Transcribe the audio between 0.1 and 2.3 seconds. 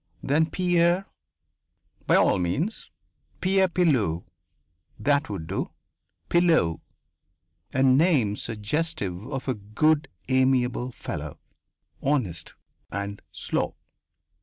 Then Pierre, by